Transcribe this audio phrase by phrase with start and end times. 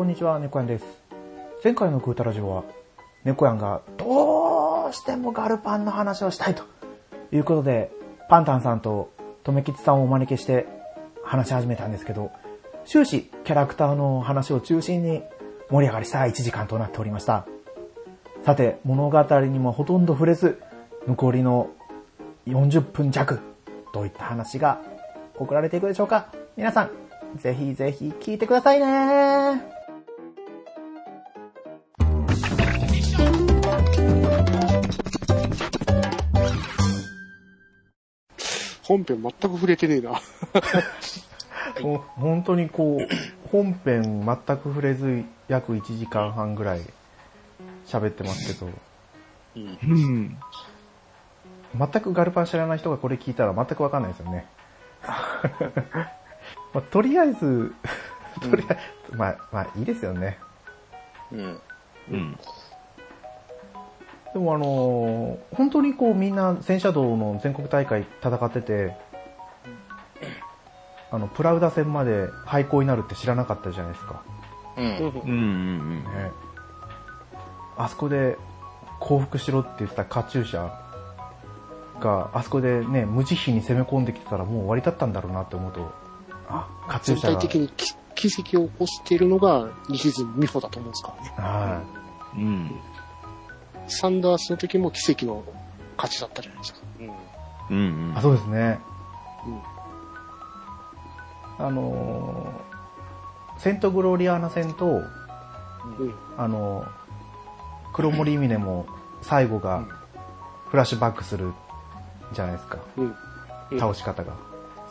[0.00, 0.84] こんにちは、猫やんです。
[1.62, 2.64] 前回のグータラジオは、
[3.22, 6.62] 猫やんがどうしてもガルパンの話をしたいと
[7.30, 7.92] いうことで、
[8.30, 9.10] パンタンさんと
[9.44, 10.66] とめきちさんをお招きして
[11.22, 12.30] 話し始めたんですけど、
[12.86, 15.22] 終始キャラクターの話を中心に
[15.68, 17.44] 盛り上がりした1時間となっておりました。
[18.46, 20.62] さて、物語にもほとんど触れず、
[21.08, 21.68] 残りの
[22.46, 23.40] 40分弱、
[23.92, 24.80] どういった話が
[25.36, 26.90] 送られていくでしょうか皆さん、
[27.36, 29.79] ぜひぜひ聞いてくださいね
[38.90, 40.20] 本編全く触れてねえな。
[41.80, 46.80] もう本当にこう、本編全く触れず約1時間半ぐらい
[47.86, 48.68] 喋ってますけど、
[49.54, 50.36] うん。
[51.78, 54.46] 全くガルパン知らない人がこれ聞いたら全くわかんないですよね。
[56.74, 57.72] まあ、とりあえず、
[58.42, 58.78] とりあえ
[59.08, 60.36] ず、まあ、まあいいですよね。
[61.30, 61.60] うん。
[62.10, 62.38] うん。
[64.32, 68.96] でもあのー本当にこうみんな戦車道の全国大会戦ってて、
[71.10, 74.22] あの、プラウダ戦まで廃校になるって知らなかったじゃないですか。
[74.76, 74.84] うん。
[74.84, 75.22] うん。
[75.24, 76.04] うん。
[76.04, 76.30] ね、
[77.76, 78.36] あそこで
[79.00, 80.70] 降伏しろって言ってたカチューシャ
[82.00, 85.92] が、あそこでね、無慈悲に攻め込んできてたらもう終わりだったんだろうなって思うと、
[86.48, 87.40] あ、カチュー全体シャが。
[87.40, 91.14] 的にき奇跡を起こしているのが西津美穂だと思うんですか？
[91.18, 91.32] らね。
[91.36, 91.82] は
[92.36, 92.70] うん。
[93.90, 95.44] サンダースの時も奇跡の
[95.96, 96.80] 勝ちだったじゃないですか。
[97.70, 98.16] うんい。
[98.16, 98.78] あ、そうですね。
[99.46, 99.60] うん
[101.58, 105.04] あのーセントグローリアーナ戦と、うん。
[106.38, 106.88] あのー
[107.92, 108.86] 黒森峰も
[109.20, 109.84] 最後が
[110.68, 111.52] フラッシュバックする
[112.32, 112.78] じゃないですか。
[112.96, 113.04] うん。
[113.70, 114.32] うん倒し方が。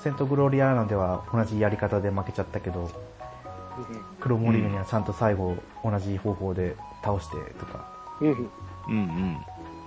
[0.03, 2.89] セントグローリアーナでは同じやり方で負けちゃったけど、
[4.19, 8.49] 黒森峰はちゃんと最後同じ方法で倒してとか、うん。
[8.89, 8.95] うん。
[8.95, 9.37] うん。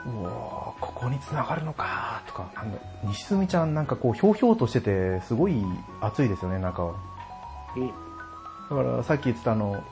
[0.07, 0.23] うん。
[0.23, 0.35] うわー
[0.81, 5.63] ここに繋がるのかとか、なんだ西住ちゃんなんかこうひょうひょうとしてて、すごい
[6.01, 6.95] 熱いですよね、中は。
[7.77, 7.89] うん。
[7.89, 7.95] だ
[8.69, 9.83] からさっき言ってたあの、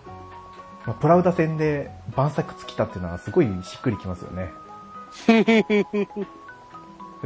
[0.86, 4.50] まあプラウダ戦で晩作尽きたっていうのはすごいしっくりきますよね。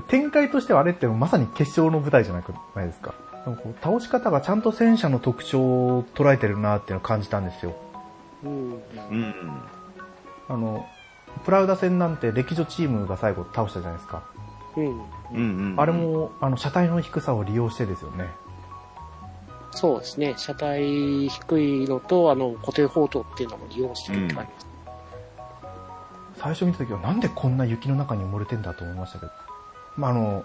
[0.08, 3.14] 展開としてはあれってまさに決勝の舞台じゃなくないですか？
[3.46, 7.74] なんかこう倒し方がちゃんと戦車の特徴を捉えてるなっていうのを感じたんですよ。
[8.42, 8.72] うん。
[8.72, 8.76] う
[9.14, 9.34] ん。
[10.48, 10.86] あの、
[11.44, 14.22] プラウダ戦なんて歴女チームが最後倒したじゃないですか。
[14.76, 14.86] うん。
[14.86, 15.02] うん。
[15.32, 15.38] う
[15.74, 15.74] ん。
[15.76, 18.30] あれも、あの、車体の低さを利用してですよね。
[19.70, 20.34] そうですね。
[20.36, 24.66] 車体低いのと、あの、固定砲塔っていうのも利用してるって感じです。
[26.36, 29.32] 最初見た時はなんでこんな雪の中に埋もれてんだと思いましたけど。
[29.96, 30.44] まあ、あの、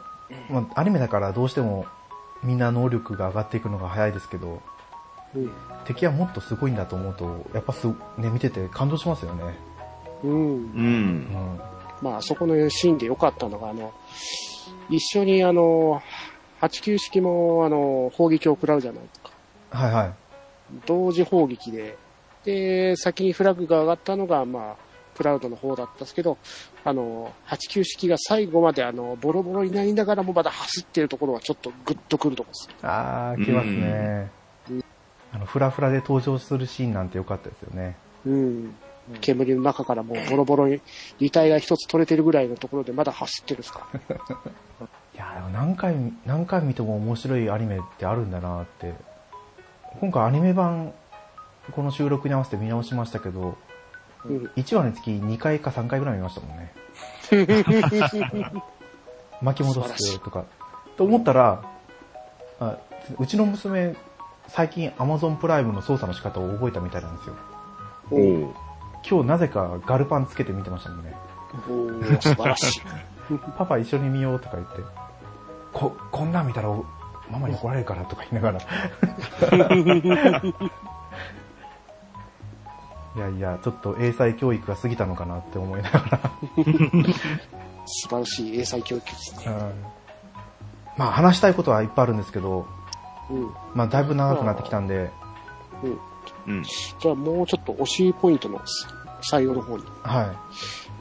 [0.49, 1.85] まあ、アニメだからどうしても
[2.43, 4.61] みんな能力が上がっていくのが早いですけど、
[5.35, 5.51] うん。
[5.85, 9.57] 敵はもっとすごいんだと思うと、やっぱす、ね、見てて感動しますよね。
[10.23, 10.31] うん。
[10.31, 10.35] う。
[10.35, 11.59] うんん。
[12.01, 13.93] まあ、そこのシーンで良かったのが、あの、
[14.89, 16.01] 一緒にあの、
[16.61, 19.31] 89式もあの、砲撃を食らうじゃないですか。
[19.71, 20.13] はいはい。
[20.85, 21.97] 同時砲撃で、
[22.43, 26.37] で、先にフラグが上がったのが、まあ、プラウドの方だったんですけど、
[26.85, 32.85] あの、89式が最後まであの、ボロボロになりながらもまだ走ってるところはちょっとグッとくるところです。
[32.85, 34.31] あー、来ますね。
[35.33, 37.97] あの、フラフラで登場するシーンなんて良かったですよね。
[38.25, 38.75] うん。
[39.21, 40.81] 煙の中からもうボロボロに、
[41.19, 43.87] 履体が一つ取れてるぐらいのところでまだ走ってるんですか。
[45.15, 48.93] いやでも何回、何回見ても面白いアニメってあるんだなって。
[49.99, 50.93] 今回アニメ版、
[51.71, 53.57] この収録に合わせて見直しましたけど、
[54.25, 54.51] うん。
[54.55, 56.71] 1話につき2回か3回ぐらい見ましたもんね。
[59.41, 60.45] 巻き戻してとか。
[60.97, 61.63] と思ったら、
[62.59, 62.77] あ
[63.17, 63.95] うちの娘、
[64.47, 67.35] 最近 Amazon プライムの操作の仕方を覚えたみたいなんですよ。
[69.07, 71.15] 今日なぜかガルパンつけて見てましたもんね。
[71.67, 72.81] おー素晴らしい。
[73.57, 74.81] パパ一緒に見ようとか言って、
[75.73, 76.85] こ、こんなん見たらお
[77.31, 78.59] ママに怒られるからとか言いながら。
[83.15, 86.19] いやいや、ちょっと英才教育が過ぎたのかなって思いながら。
[87.85, 89.45] 素晴らしい英才教育ですね。
[89.47, 89.99] うん
[90.99, 92.67] まあ話したいことはいっぱいあるんですけど、
[93.29, 93.49] うん。
[93.73, 95.09] まあだいぶ長くなってきたんで、
[96.45, 96.63] うん。
[96.63, 98.59] じゃあもうちょっと推しポイントの
[99.31, 99.83] 採用の方に。
[100.03, 100.33] は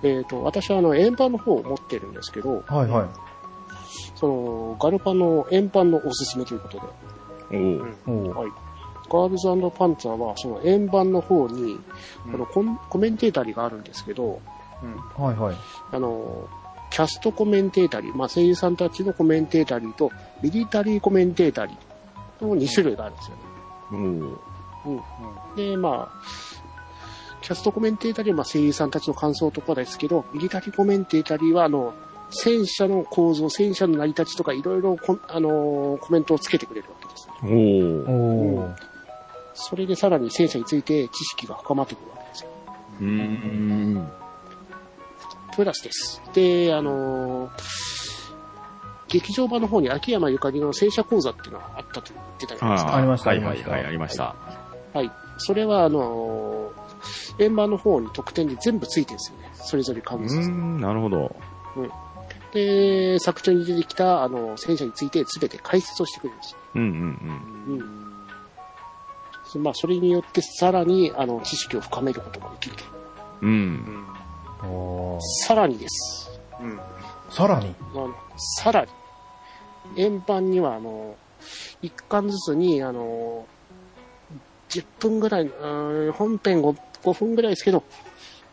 [0.02, 2.72] えっ、と、私はあの、円盤の方を持ってるんですけど、い。
[2.72, 3.08] はいはい。
[4.14, 6.82] その、ガルパンの円盤のおすすめということで、
[7.52, 7.96] おう。
[8.06, 8.50] おうはい。
[9.10, 11.78] ガールズパンツァーは、その円盤の方に、
[12.26, 14.40] うんあのコン、コメンテータリーがあるんですけど、
[15.16, 15.56] はいはい。
[15.92, 16.48] あの、
[16.90, 20.10] キャストコメンテータリー、まあ、声優さんたちのコメンテータリーと、
[20.42, 23.42] ミリタリーコメンテータリーの2種類があるんですよね。
[23.90, 24.00] おう。
[24.00, 25.56] ううん。
[25.56, 26.22] で、まあ、
[27.48, 31.94] キャストコメンテータリーはまあ声優さんたちの感想とかですけど、ミリタリーコメンテータリーは、あの、
[32.28, 37.34] 戦車の構造、戦車の成り立ちとかいろいろこ、あのーコメントをつけてくれるわけですね。
[37.42, 38.10] おー。
[38.10, 38.74] おー。
[39.54, 42.50] それでさらに戦車について知識が深まってくるわけですよ。
[43.00, 44.08] うーん。
[45.56, 46.20] プラスです。
[46.34, 47.50] で、あのー
[49.08, 52.96] 劇場版の方に秋山ゆかりの戦車講座っていうのがあったと言ってたじゃないですか。
[52.96, 54.36] ありましたはいありましたはいはい、ありました。
[54.92, 55.10] はい。
[55.38, 56.57] それは、あのー、
[57.38, 59.50] 円盤の方に特典で全部ついてるんですよね。
[59.54, 60.38] それぞれ買ううんずつ。
[60.38, 61.34] ーん、なるほど。
[62.52, 66.58] で、作中に出てきた、あの、戦車について全て解説をしてくれるんですよ。
[66.74, 66.88] うんうん
[69.54, 69.62] うん。
[69.62, 72.84] まあ、それによってさらに、あの、知識を深めることができると。
[73.42, 73.48] うん。
[73.50, 74.66] う。
[74.66, 76.40] うんさらにです。
[76.60, 76.80] うん。
[77.30, 77.74] さらに？
[77.92, 78.90] あのさらに、
[79.96, 81.16] 円盤には、あの、
[81.82, 83.46] 一巻ずつに、あの、
[84.70, 87.82] 10分ぐらい、うん本編 5, 5分ぐらいですけど、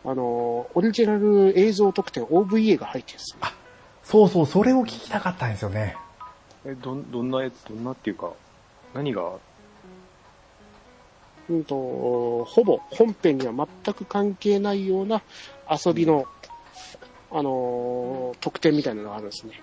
[0.04, 3.48] あの、オリジナル映像特典 OVA が入ってるんですよ。
[4.04, 5.96] そうそう、それを聞きたかったんですよね。
[6.64, 8.30] え、どん、どんなやつ、どんなっていうか、
[8.94, 9.32] 何が、
[11.48, 13.52] うんと、ほぼ本編には
[13.84, 15.22] 全く関係ないような
[15.84, 16.26] 遊びの、
[17.32, 19.60] あのー特典みたいなのがあるんですね。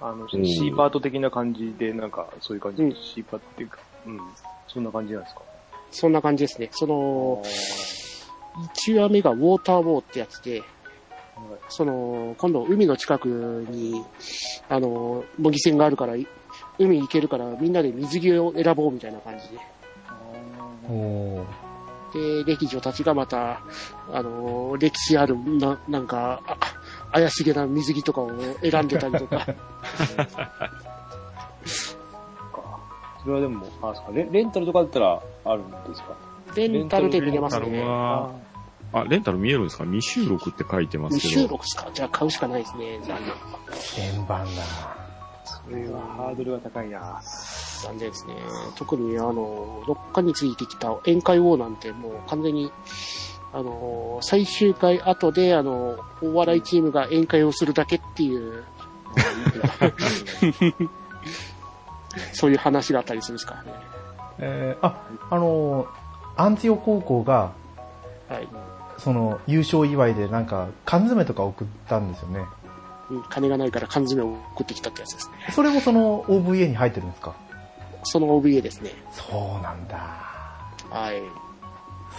[0.00, 4.20] あの、ん C パート的な感じで、なんか、そういう感じ、うん C パートっていうか、うん。
[4.68, 5.40] そんな感じなんですか？
[5.90, 6.68] そんな感じですね。
[6.72, 7.42] その、
[8.84, 10.62] 1話目がウォーターウォーってやつで、
[11.68, 13.26] その、今度海の近く
[13.70, 14.04] に、
[14.68, 16.26] あの、模擬船があるから、い
[16.78, 19.58] 海行けるからみんなで水着を選ぼうみたいな感じで。
[22.12, 23.60] で、歴女たちがまた、
[24.12, 26.56] あの、歴史ある、な、なんか、あ
[27.12, 28.30] 怪しげな水着とかを
[28.62, 29.46] 選んでたりとか、
[33.22, 36.16] それはでも、あ、そうか、レレンタルとかだったらあるんですか？
[36.54, 37.82] レンタルで見れますレンタルね。
[37.84, 38.30] は、
[38.92, 39.84] あ、レンタル見えるんですか？
[39.84, 41.46] 未収録って書いてます未けど。
[41.48, 42.98] 収録ですかじゃあ買うしかないですね。
[43.02, 43.18] 残
[43.96, 44.06] 念。
[44.14, 44.62] 円盤だ。
[45.44, 47.20] それはハードルが高いな
[47.82, 48.34] 残念ですね。
[48.76, 52.70] 特にあの、6巻についてきた宴会王なんてもう完全に、
[53.52, 58.64] あの、最終回後で、あの、お笑いチームが宴会をするだけっていう、
[62.32, 63.72] そういう話があったりするんですからね。
[64.38, 64.96] えー、あ、
[65.30, 65.86] あのー、
[66.40, 67.52] アンチオ高校が、
[68.28, 68.48] はい。
[68.98, 72.40] その、優勝祝いでなんか、缶詰とか送ったんですよね。
[73.10, 75.34] うん金がないから缶詰を送ってきたってやつですね。
[75.52, 77.34] それもその OVA に入ってるんですか？
[78.04, 78.90] その OVA ですね。
[79.10, 79.96] そうなんだ。
[80.88, 81.20] はい。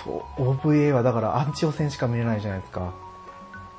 [0.04, 2.94] そう、OVA はだからアンチオ戦しか見れないじゃないですか。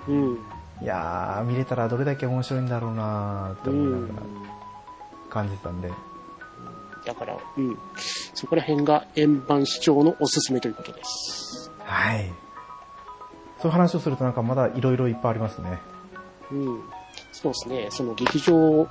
[0.08, 0.38] うん。
[0.80, 4.08] いやー、見れたらどれだけ面白いんだろうなーってう思いながん。
[4.16, 4.22] ら
[5.28, 5.90] 感じてたんで。
[7.04, 7.78] だから、うん。
[8.34, 11.70] そこら辺が円盤視聴のおすすめということです。
[11.78, 12.32] はい。
[13.58, 15.78] そういう話をするとなんかまだいろいろいっぱいありますね。
[16.50, 16.82] うん。
[17.32, 17.88] そうですね。
[17.90, 18.88] その劇場、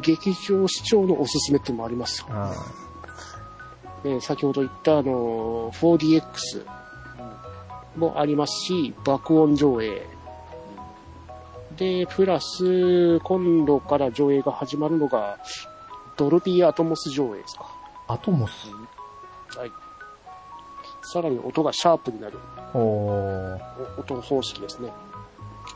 [0.00, 2.26] 劇場視聴のおすすめっていうのもありますよ。
[2.30, 2.52] あ
[4.04, 6.66] ね、先ほど言ったあの、4DX
[7.96, 10.06] もありますし、爆音上映。
[11.76, 15.38] で、プラス、今度から上映が始まるのが、
[16.18, 17.64] ドルビーアトモス上映ですか？
[18.08, 18.68] ーアトモス？
[19.56, 19.70] はい。
[21.02, 22.38] さらに音がシャープになる
[22.74, 23.60] おー。
[23.96, 24.90] お音方式ですね。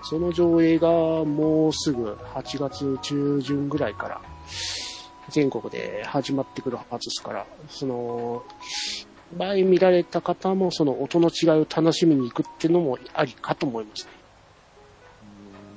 [0.02, 4.20] その上映がもうすぐ8月中旬ぐらいから
[5.28, 8.42] 全国で始まってくるはずですから、その、
[9.36, 14.10] 前見られた方もその音の違いを楽しみに行くっていうのもありかと思いますね。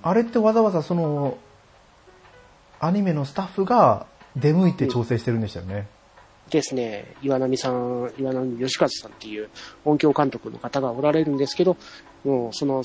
[0.02, 1.38] あれってわざわざその、
[2.80, 5.88] アニメのスタッフが出向いて調整してるんでしたよね。
[6.50, 9.50] ですね、岩波さん、岩波義和さんっていう
[9.84, 11.76] 音響監督の方がおられるんですけど、
[12.24, 12.84] もうその、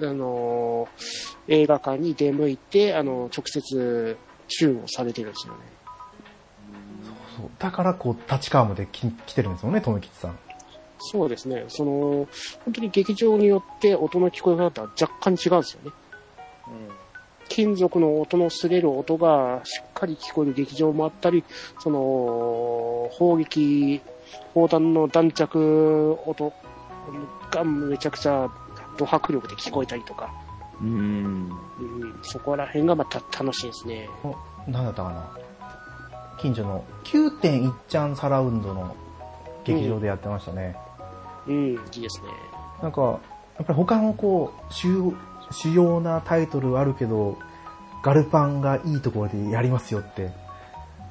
[0.00, 0.88] あの、
[1.48, 4.16] 映画館に出向いて、あの、直接
[4.48, 5.60] チューンをされてるんですよね。
[7.36, 10.38] そうだからこう、立川までき来てるんですよね、富吉さん。
[11.00, 12.28] そうですね、その、
[12.64, 15.92] 本当に劇場によって音の聞こえ方は若干違うんですよね。
[17.48, 21.44] 金属の音の擦れる音がしっかり聞こえる劇場もあったり、
[21.80, 24.00] その、砲撃、
[24.54, 26.52] 砲弾の弾着音
[27.50, 28.50] がめちゃくちゃ
[28.98, 30.30] ド迫力で聞こえたりとか、
[30.80, 31.50] うーん。
[31.80, 34.08] うん、そこら辺がまた楽しいですね。
[34.66, 35.30] なんだったかな
[36.38, 38.94] 近所の9.1ちゃんサラウンドの
[39.64, 40.76] 劇場でやってましたね。
[41.46, 42.28] うん、いいですね。
[42.82, 45.12] なんか、やっぱり他のこう、主
[45.50, 47.38] 主要なタイトルあるけど、
[48.02, 50.30] ガルパンがいいところでやりますよって、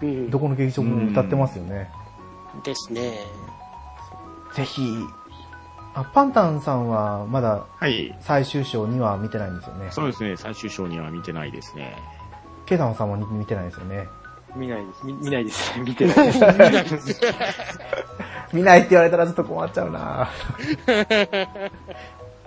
[0.01, 1.89] うん、どこの劇場も歌ってますよね。
[2.63, 3.19] ですね。
[4.53, 4.81] ぜひ、
[5.93, 8.15] あ、パンタンさんはまだはい。
[8.19, 9.87] 最終章には見てないんですよね。
[9.91, 11.95] そうですね、最終章には見てないですね。
[12.65, 14.07] ケイタマさんも見てないですよね。
[14.55, 15.05] 見ないです。
[15.05, 15.73] 見見ないです。
[15.79, 17.21] 見てないです。
[18.53, 20.29] 見ないって言われたらちょっと困っちゃうな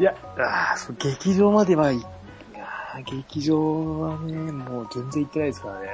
[0.00, 5.88] いや、あーそう劇場まではい、いやー劇場はね、もう全然行ってないですからね。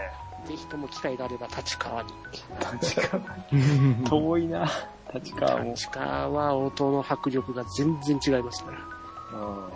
[0.46, 2.10] ぜひとも機会があれば立川に。
[2.80, 3.20] 立川、
[4.08, 4.70] 遠いな、
[5.12, 5.72] 立川も。
[5.72, 8.78] 立川は音の迫力が全然違いますから。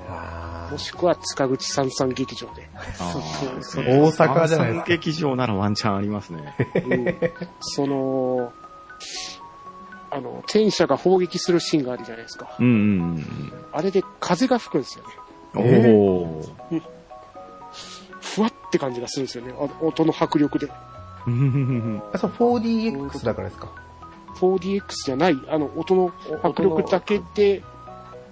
[0.08, 2.70] あもしくは塚口三三劇場で。
[3.00, 3.12] あ
[3.62, 6.54] そうー大阪じゃないですか三劇場ならワンチャンありますね。
[6.86, 7.16] うん
[7.58, 8.52] その、
[10.10, 12.56] あの、戦車が砲撃するシーンがあるじゃないですか。
[12.58, 12.68] うんう
[13.18, 15.10] んあれで風が吹くんですよね。
[15.54, 15.62] うん。
[15.62, 16.82] えおー。
[18.20, 19.54] ふわって感じがするんですよね。
[19.56, 20.68] あ音の迫力で。
[20.70, 22.18] あ。
[22.18, 23.70] そう、4DX だからですか
[24.36, 26.12] 4DX じゃない、あの、音の
[26.42, 27.62] 迫力だけで、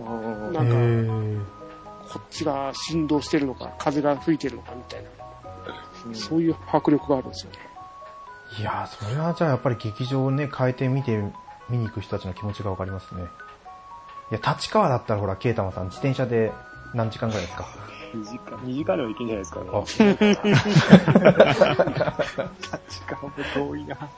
[0.01, 1.45] うんなんか、ー
[2.11, 5.11] こっちが振動してるのか、風が吹いてるのかみたいな、
[6.07, 7.59] うんそういう迫力があるんですよね。
[8.59, 11.23] いやー、それはじゃあやっぱり劇場をね、変えてみて、
[11.71, 13.23] 見に行く人たちの気持ちがわかりますね。
[14.31, 16.53] いや、立川だったらほら、ケイタマさん、自転車で
[16.95, 17.65] 何時間ぐらいですか
[18.15, 19.71] ？2時間、2時間でも行けんじゃないですかね。
[19.73, 19.81] あ
[22.89, 23.97] 立川も遠いな。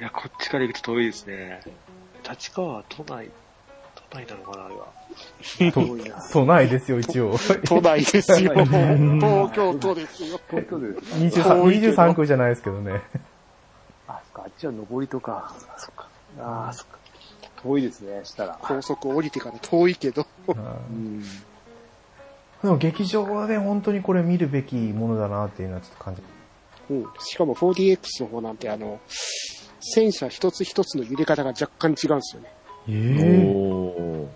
[0.00, 1.60] いや、こっちから行くと遠いですね。
[2.28, 3.30] 立川は都内、
[4.10, 4.86] 都内なのかな、あれは。
[5.72, 6.20] 遠いな。
[6.20, 7.36] そうないですよ、一応。
[7.66, 8.52] 都内 ですよ。
[8.54, 10.40] 東京都ですよ。
[10.48, 11.14] 東京です。
[11.16, 13.02] 23, 遠いけど23区じゃないですけどね。
[14.38, 15.54] あ、そっか、あっちは上りとか。
[15.74, 16.08] あ、そっか。
[16.38, 16.98] ああ、そっか。
[17.62, 18.58] 遠いですね、したら。
[18.60, 20.52] 高速降りてから遠いけど、う
[20.92, 21.22] ん。
[21.22, 21.26] で
[22.64, 26.22] も劇場で本当にこれ見るべきものだなっていうのはちょっと感じ。
[26.90, 29.00] うん、しかも 4DX の方なんてあの、
[29.80, 32.52] 戦車一つ一つの揺れ方が若干違うんですよね。
[32.88, 34.28] ええおー。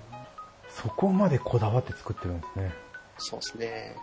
[0.69, 2.73] そこまでこだわって作ってるんですね。
[3.19, 3.97] そうですね。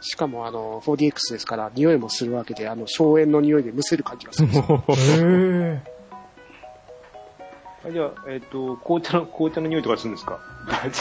[0.00, 4.84] しかもあの、4DX ですから、匂いもするわけで、あの、硝煙の匂いでむせる感じがするんですよ。
[4.88, 6.00] へ え
[7.82, 10.38] あじゃあ、えっ、と、紅茶の、紅茶の匂いとかするんですか？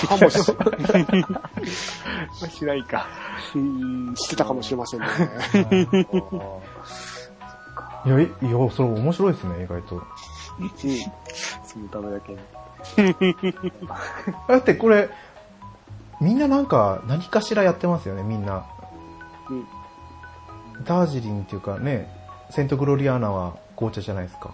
[0.08, 0.52] かもし
[0.94, 1.68] れない。
[2.50, 3.06] しないか。
[3.54, 5.08] うんしてたかもしれませんね。
[8.06, 9.96] いや、いいや、それ面白いですね、意外と。
[9.98, 10.70] うん
[11.66, 12.40] そのためだけに。
[14.48, 15.10] だってこれ、
[16.22, 18.66] みんななんか何かしらやってますよね、みんな。
[19.50, 19.68] うん
[20.86, 22.10] ダージリンっていうかね、
[22.52, 24.54] セントグロリアーナは紅茶じゃないですか。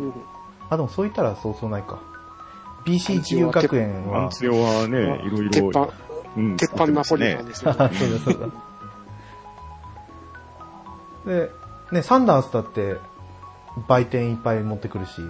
[0.00, 0.12] うん
[0.70, 2.00] あ、でもそう言ったらそうそうないか。
[2.86, 5.50] BC 自由学園は、ワンツヨはね、いろいろ。
[5.50, 5.88] 鉄板、
[6.36, 7.50] うん鉄板ナポリタンね。
[7.50, 8.52] ですよ、あそうだそう
[11.26, 11.30] だ。
[11.30, 11.50] で、
[11.92, 12.96] ね、サンダースだって、
[13.88, 15.20] 売店いっぱい持ってくるし、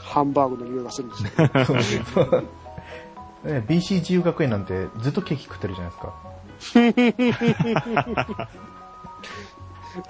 [0.00, 1.30] ハンバーグの匂いがするんですよ。
[1.64, 2.44] そうそう
[3.44, 6.14] ね、BC 自由学園なんてずっとケーキ食ってるじゃないですか。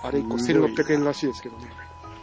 [0.02, 1.64] あれ1個1600円らしいですけどね。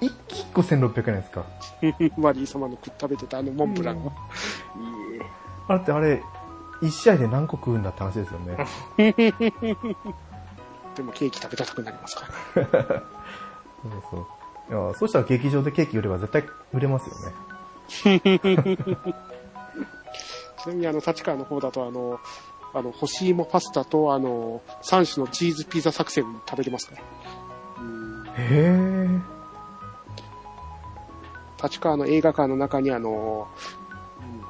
[0.01, 1.43] 1個1600円ですか？
[2.17, 3.97] マリー様の食べてたあのモンブラン。
[3.97, 4.03] いい
[5.21, 5.25] え。
[5.67, 6.23] あれってあれ、
[6.81, 8.55] 1試合で何個食うんだって話ですよね。
[10.95, 12.23] でもケーキ食べたくなりますか
[12.55, 12.63] ら。
[12.63, 12.71] そう
[14.11, 14.25] そう。
[14.69, 16.43] いや、そうしたら劇場でケーキ売れば絶対
[16.73, 17.35] 売れますよね。
[17.87, 18.05] ち
[20.67, 22.19] なみにあの、立川の方だとあの、
[22.73, 27.01] あの、干し芋パスタとあの、3種のチーズピザ作戦食べれますから。
[27.01, 27.05] へ
[28.39, 29.39] え。
[31.61, 33.47] 立川の映画館の中にあの、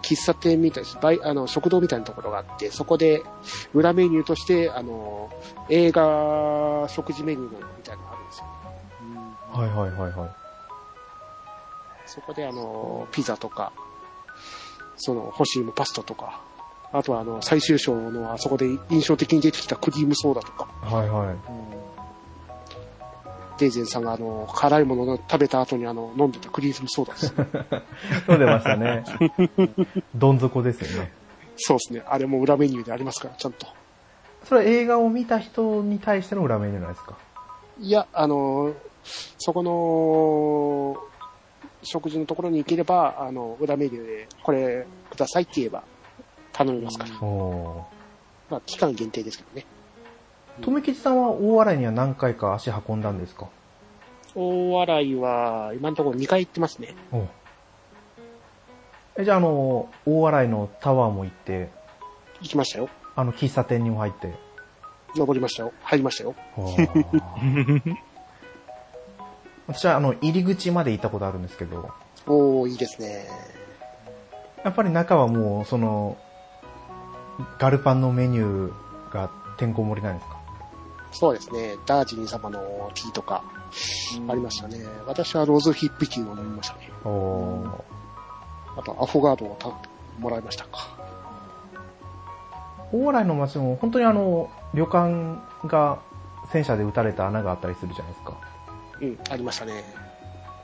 [0.02, 0.98] 喫茶店みたいです。
[1.02, 3.24] あの、食堂みたいなところがあって、そこで
[3.74, 5.30] 裏メニューとして、あの、
[5.70, 8.46] 映画食事メニューみたいなのがあるんですよ。
[9.52, 10.30] はいはいはいはい。
[12.06, 13.72] そこであの、ピザとか、
[14.98, 16.42] その、干し芋パスタとか、
[16.92, 21.36] あとはあの、最終章のあそこで印象的に出てきたクリームソーダとか、はいはい。
[23.60, 27.34] デイゼンさんがあの、辛いものを食べた後にあの、飲んでたクリームソーダです。
[28.26, 29.04] そう出ましたね。
[30.16, 31.12] どん底ですよね。
[31.58, 32.04] そうですね。
[32.08, 33.68] あれも裏メニューでありますから、ちゃんと。
[34.46, 37.18] それは映画を見た人に対しての裏メニューなんですか？
[37.82, 38.74] いや、あの、
[39.38, 40.98] そこの、
[41.84, 45.84] 食事のところに行ければ、あの、裏メニューで、これくださいって言えば、
[46.66, 47.12] 頼みますから。
[47.26, 47.86] お
[48.50, 49.66] まあ、期間限定ですけどね。
[50.60, 50.64] ー。
[50.64, 53.48] とめきちさんは大洗には何回か足運んだんですか？
[54.36, 56.96] 大洗は、今のところ2回行ってますね。
[57.14, 57.26] お
[59.18, 61.70] え、じゃああの、大洗のタワーも行って、
[62.42, 62.90] 行きましたよ。
[63.16, 64.34] あの、喫茶店にも入って。
[65.16, 65.74] 登りましたよ。
[65.84, 66.36] 入りましたよ。
[69.68, 71.90] 私はあの、入り口まで行ったことあるんですけど、
[72.28, 73.28] おー、いいですね。
[74.64, 76.18] やっぱり中はもう、その、
[77.58, 80.40] ガルパンのメニューがてんこ盛りなんですか？
[81.12, 81.76] そうですね。
[81.86, 83.44] ダージリン様のティーとか、
[84.28, 84.78] ありましたね。
[85.08, 86.92] 私はローズヒップティーを飲みましたね。
[87.04, 87.82] おー。
[88.78, 89.70] あと、アフォガードをた
[90.20, 90.88] もらいましたか。
[92.92, 96.00] 大洗の街も本当にあの、旅館が
[96.52, 98.38] 戦車で撃たれた穴があったりするじゃないですか。
[99.02, 99.84] うん、ありましたね。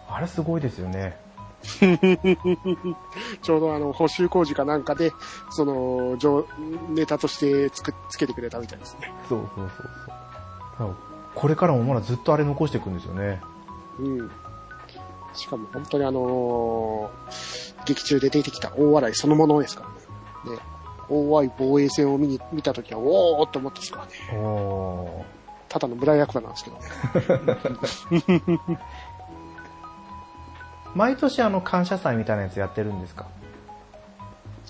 [0.07, 1.17] あれすごいですよね。
[3.41, 5.13] ちょうどあの、補修工事かなんかで、
[5.49, 6.45] その、上
[6.89, 9.13] ネタとしてつくつけてくれたみたいですね。
[9.27, 9.89] そうそうそう
[10.77, 10.95] そう。
[11.33, 13.41] これからもまだずっとあれ残していくんですよね。
[13.99, 14.31] うん。
[15.33, 19.83] しかも本当にあのー劇中で出てきた大笑いそのものですか
[20.45, 20.57] らね。
[20.57, 20.61] ね
[21.07, 24.05] 大笑い防衛戦を見に、見たときは、おーって思ったですから
[24.37, 24.43] ね。
[24.43, 25.35] おー。
[25.69, 28.39] ただの村役場なんですけどね。
[30.95, 33.27] 毎年あの感謝祭みたいなやつやってるんですか？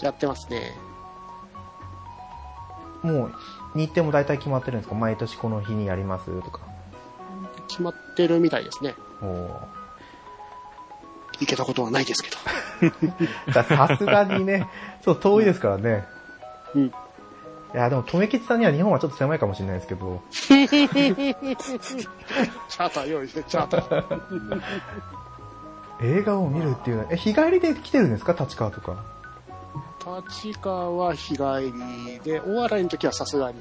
[0.01, 0.73] やってますね。
[3.03, 3.33] もう
[3.75, 4.95] 日程も大体決まってるんですか？
[4.95, 6.61] 毎年この日にやりますとか。
[7.67, 8.95] 決まってるみたいですね。
[9.21, 9.49] おー
[11.39, 12.37] 行けたことはないですけど。
[13.53, 14.69] ださすがにね、
[15.03, 16.07] ちょっと遠いですからね。
[16.73, 16.85] うん。
[16.85, 16.91] い
[17.73, 24.61] や、でも、とめきちさんには日本はちょっと狭いかもしれないですけど、 チャーター用意して、チャーター。
[26.01, 28.35] 映画を見るっていうのは、え、日帰りで来てるんですか？
[28.37, 29.03] 立川とか。
[30.29, 33.57] 立川は日帰りで、大洗の時はさすがに、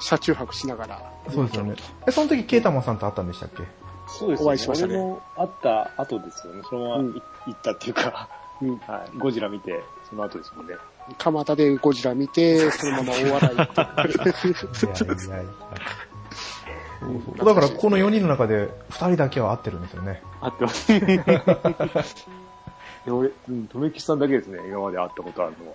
[0.00, 1.12] 車中泊しながら。
[1.30, 1.76] そうですよね。
[2.06, 3.62] え、その時、ケイタマンさんと会ったんでしたっけ？
[4.06, 6.62] そうですお会いしましたね俺も会った後ですよね。
[6.68, 8.28] そのままい行ったっていうか、
[8.60, 8.76] うん。
[8.78, 9.18] はい。
[9.18, 10.74] ゴジラ見て、その後ですもんね。
[11.18, 13.80] 蒲田でゴジラ見て、そのまま大洗行って。
[13.80, 13.84] い
[14.90, 15.52] やいやいや。
[17.04, 20.22] そうそうだから、この4人の中で、2人だけは会ってるんですよね。
[20.40, 22.28] 会ってます。
[23.06, 25.70] いや俺、うん、とめきさんだけですね、今まで会ったことあるの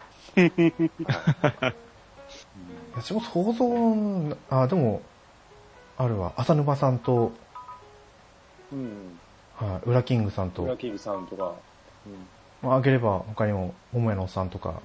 [1.68, 1.74] は。
[2.96, 5.02] 私も想像、あ、でも、
[5.98, 6.34] あるわ。
[6.38, 7.32] 浅沼さんと、
[8.72, 9.20] うん。
[9.56, 11.54] はい、ウラキングさんと裏、キングさんとか、
[12.62, 14.82] まあ、あげれば他にも、桃屋のおっさんとか、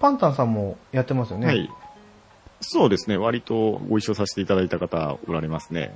[0.00, 1.46] パンタンさんもやってますよね。
[1.46, 1.70] はい。
[2.60, 3.16] そうですね。
[3.16, 5.94] 割とご一緒させていただいた方おられますね。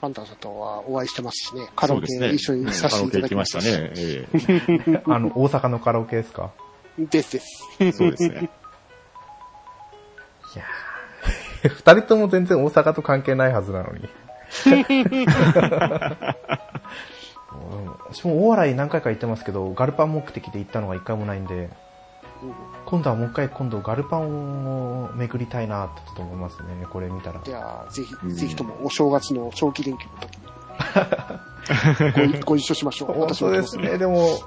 [0.00, 2.34] パンタンさんとはお会いしてますしね、カラオケそうですね。
[2.34, 4.60] 一緒にさせていただきましたカラオケ行きましたね。
[4.96, 6.50] えあの、大阪のカラオケですか？
[6.98, 7.46] ですです。
[7.80, 8.50] えそうですね。
[10.54, 14.08] いやー 二人とも全然大阪と関係ないはずなのに。
[17.52, 21.68] うん私も大洗何回か行ってますけど、ガルパン目的で行ったのが一回もないんで、
[22.86, 27.40] 今度はもう一回今度ガルパンを巡りたいなってちょっと思いますね、これ見たら。
[27.44, 30.12] じゃあ、ぜひ、うんぜひともお正月の長期連休の
[32.08, 33.12] 時に ご一緒しましょう。
[33.12, 34.38] 本私も当ですね、でも、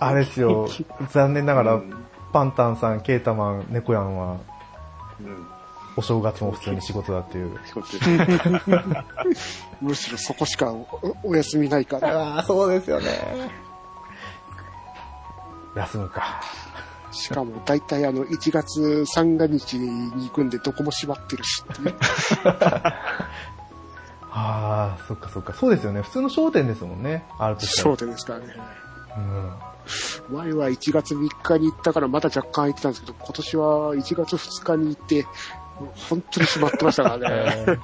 [0.00, 0.68] あれですよ、
[1.12, 4.36] 残念ながら、うんパンタンさん、ケータマン、ネコヤンは、
[5.20, 5.46] うん。
[5.96, 7.58] お正月も普通に仕事だっていう。
[7.64, 9.64] 仕事です。
[9.80, 10.86] むしろそこしかお
[11.24, 12.34] お休みないから。
[12.34, 13.06] ああ、そうですよね。
[15.74, 16.42] 休むか。
[17.16, 21.94] しかも、大体あの、1月三が日に行くんで、どこも閉まってるしっていう。
[24.38, 25.54] ああ、そっかそっか。
[25.54, 26.02] そうですよね。
[26.02, 27.24] 普通の商店ですもんね。
[27.38, 28.46] あるとしたら焦点ですからね。
[29.16, 30.36] うん。
[30.36, 35.26] 前は1月3日に行ったからまだ若干空いてたんですけど、今年は1月2日に行って、
[36.10, 37.78] 本当に閉まってましたからね。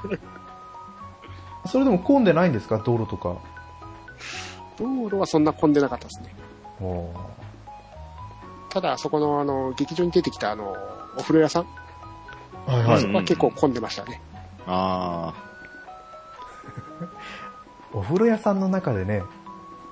[1.66, 2.78] それでも混んでないんですか？
[2.84, 3.36] 道路とか。
[4.78, 6.34] 道路はそんな混んでなかったですね。
[6.80, 7.41] おー
[8.72, 10.74] ただ、そこのあの、劇場に出てきたあの、
[11.16, 11.66] お風呂屋さん、
[12.66, 14.22] はいはいそこは結構混んでましたね。
[14.66, 15.34] あ
[17.92, 19.22] お風呂屋さんの中でね、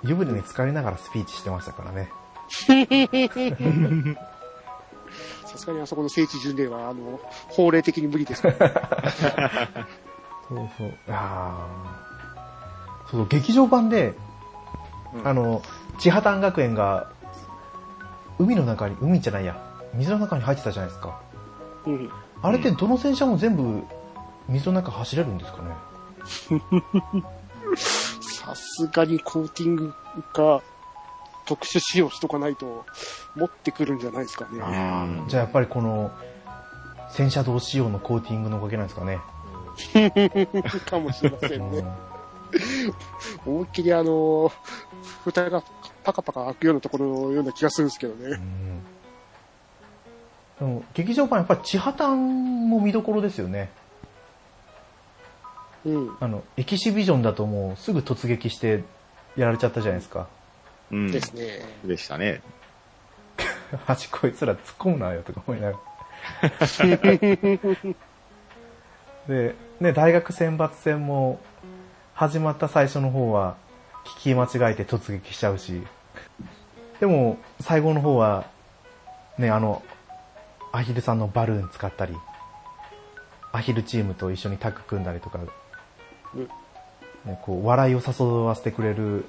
[0.03, 2.11] 湯船に浸かりながらスピーチしてましたからね。
[5.45, 8.57] さすがにあそこの聖地巡礼は、あの、法令的に無理ですから。
[10.49, 10.93] そうそう。
[11.09, 12.01] ああ。
[13.11, 14.15] そうそう、劇場版で、
[15.13, 15.61] うんあの、
[15.99, 17.11] 千波丹学園が、
[18.41, 19.61] 海の中に、海じゃないや、
[19.93, 21.21] 水の中に入ってたじゃないですか。
[21.87, 22.11] うん。
[22.43, 23.83] あれってどの戦車も全部、
[24.49, 25.75] 水の中走れるんですかね？
[27.77, 29.93] さすがにコーティング
[30.33, 30.63] か、
[31.45, 32.87] 特殊仕様しとかないと、
[33.37, 34.61] 持ってくるんじゃないですかね。
[34.63, 35.07] あ。
[35.29, 36.11] じゃあやっぱりこの、
[37.11, 39.19] 戦車同仕様のコーティングのおかげなんですかね。
[40.89, 41.79] かもしれませんね。
[41.79, 42.11] うん
[43.47, 44.51] 思いっきりあの、
[45.25, 45.63] 蓋が
[46.03, 48.31] パカパカ開くようなところのような気がするんですけどね。
[48.31, 49.01] うん
[50.61, 53.71] でも、劇場版やっぱり千波丹も見どころですよね。
[55.87, 56.17] うん。
[56.21, 58.85] あの、エキシビジョンだともうすぐ突撃して
[59.37, 60.29] やられちゃったじゃないですか。
[60.91, 61.11] うん。
[61.11, 61.63] ですね。
[61.83, 62.43] でしたね。
[63.87, 65.79] はちこいつら突っ込むなよとか思いなが
[66.43, 66.51] ら。
[69.29, 71.41] で、ね、大学選抜戦も
[72.13, 73.57] 始まった最初の方は
[74.05, 75.83] 聞き間違えて突撃しちゃうし、
[77.01, 78.47] でも最後の方は
[79.39, 79.83] ね、あの、
[80.73, 82.17] アヒルさんのバルーン使ったり、
[83.53, 85.39] アヒルチームと一緒にタッグ組んだりとか、
[86.35, 86.49] うん
[87.25, 89.25] ね、こう笑いを誘わせてくれる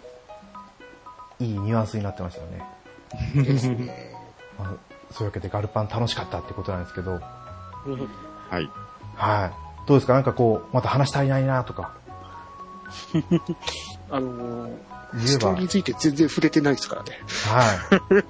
[1.40, 2.64] いいニュアンスになってましたよね。
[3.44, 4.16] ですね。
[4.58, 4.74] まあ
[5.12, 7.20] そういうわけでガルパン楽しかったってことなんですけど、
[7.86, 8.10] うん
[8.50, 8.70] はい。
[9.16, 9.52] はい。
[9.88, 10.14] どうですか？
[10.14, 11.94] なんかこう、また話足りないなとか、
[14.12, 14.72] あのー
[15.26, 17.20] ストーリー、について全然触れてないですからね。
[17.50, 18.24] はい。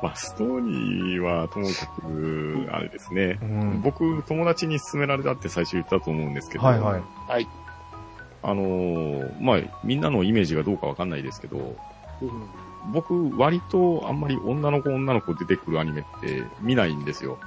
[0.02, 3.44] まあ、ストーリーはともかく、あれですねう。
[3.44, 3.80] ん。
[3.82, 7.02] 僕、友達に勧められたって最初言ったと思うんですけど、はいはい。
[7.28, 7.48] はい。
[8.42, 11.76] あのーまあ、みんなのイメージがどうかわかんないですけど、
[12.20, 12.30] うん。
[12.92, 17.38] 僕、割とあんまり女の子女の子出てくるアニメって見ないんですよ。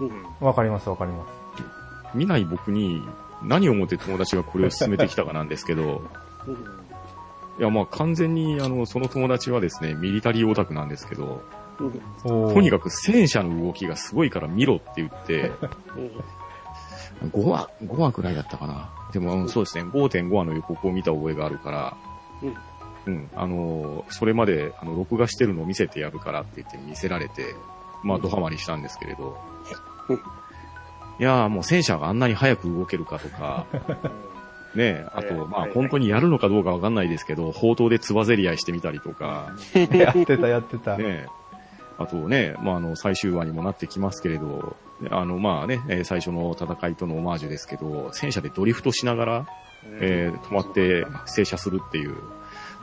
[0.00, 0.10] うん。
[0.40, 1.42] わかりますわかります。
[2.14, 3.02] 見ない僕に
[3.44, 6.02] 何をもって友達がこれを勧めてきたかなんですけど、
[6.46, 6.54] うん。
[7.58, 11.42] いやまあ完全にあの、その友達はですね、ミリタリーオタクなんですけど、
[11.78, 12.54] うん。
[12.54, 15.52] とにかかく戦車の動きがすごいから見ろって言って、
[17.30, 18.90] 5話、5話くらいだったかな。
[19.12, 21.96] でも、うんそうですね、5.5話の予告を見た覚えがあるから、
[22.42, 22.56] うん
[23.04, 27.54] うん、あのーそれまで、あの、録画してるのを見せてやるからって言って見せられて、
[28.02, 29.38] まあ、ドハマりしたんですけれど、
[30.08, 30.20] うん
[31.18, 33.66] いやーもう戦車があんなに早く動けるかとか、
[34.74, 39.52] ねあと、まあ、本当にやるのかどうかわかんないですけど、砲塔でつばぜり合いしてみたりとか、
[39.92, 40.96] やってたやってた。
[40.96, 41.26] ね
[41.98, 44.76] あとね、まあ、あの、最終話にもなってきますけれど、
[45.10, 49.46] あの、まあね、えー最初の戦いとのオマージュですけど、戦車でドリフトしながら、
[50.00, 52.16] えー止まって静車するっていう、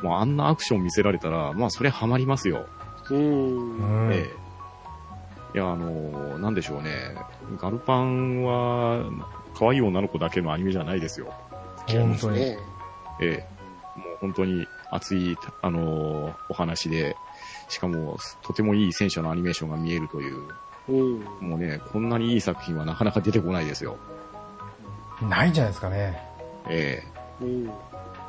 [0.04, 2.68] もうあんなアクション見せられたら、まあ、それハマりますよ。
[3.10, 4.08] うん。
[4.08, 4.13] うん。
[4.13, 4.49] ええ
[5.54, 6.92] いや、あのなんでしょうね。
[7.58, 9.04] ガルパンは、
[9.58, 11.34] 可愛い女の子だけのアニメじゃないですよ。
[11.88, 12.40] 本当に。
[12.40, 12.58] ね
[13.22, 13.60] ええ
[14.00, 17.16] もう本当に熱い、あのお話で、
[17.68, 20.44] しかも、とてもいい戦車のアニメーションが見えるという、
[20.88, 21.20] うん。
[21.42, 23.98] もうね、こんなにいい作品はなかなか出てこないですよ。
[25.22, 26.22] ないんじゃないですかね。
[26.70, 27.04] え
[27.42, 27.72] えうん。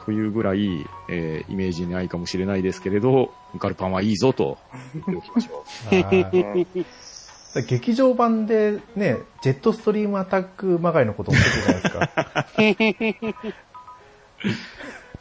[0.05, 4.59] というぐらい、えーイメージないかもしれないですけれど、ガルパンはいいぞと
[4.95, 5.65] 言っておきましょ
[5.97, 6.67] はい
[7.67, 12.09] 劇場版でね、ジェットストリームアタックまがいのことも出てるじゃないですか。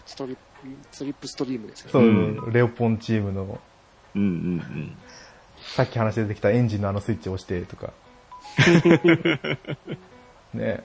[0.06, 0.42] ストリップ、
[0.92, 3.60] スリップストリームですよそう、うんレオポンチームの、
[4.16, 4.20] う。
[4.20, 4.96] うんうん
[5.76, 7.92] さっき話出てきたエンジンのあのスイッチを押してとか。
[10.54, 10.84] ね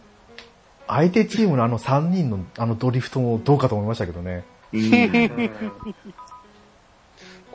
[0.87, 4.45] 相手チームのあの3人のあのドリフトもどうかと思いましたけどね。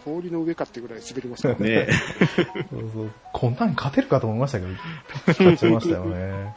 [0.03, 1.55] 氷の上かってぐらい滑りましたね。
[1.57, 1.87] ね
[2.69, 4.71] そうそうこんなん勝てるかと思いましたけど、
[5.27, 6.53] 勝っちゃいましたよね。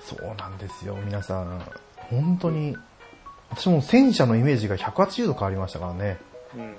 [0.00, 1.62] そうなんですよ、皆さん。
[2.10, 2.76] 本当に、
[3.50, 6.18] 私も戦車のイメージが180度変わりましたからね。
[6.54, 6.60] うん。
[6.60, 6.74] なん